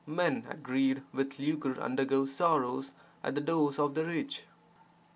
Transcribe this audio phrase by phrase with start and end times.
[0.07, 2.91] men aggrieved with lucre undergo sorrows
[3.23, 4.41] at the doors of the rich.